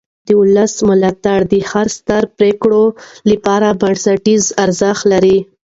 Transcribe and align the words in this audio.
د 0.25 0.27
ولس 0.39 0.73
ملاتړ 0.87 1.39
د 1.51 1.53
هرې 1.69 1.91
سترې 1.97 2.29
پرېکړې 2.37 2.85
لپاره 3.29 3.77
بنسټیز 3.81 4.43
ارزښت 4.63 5.03
لري 5.11 5.37